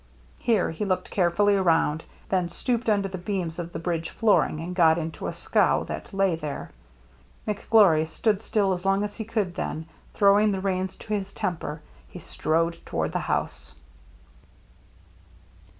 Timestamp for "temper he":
11.35-12.17